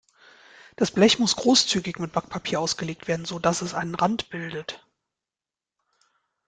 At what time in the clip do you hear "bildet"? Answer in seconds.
4.31-4.83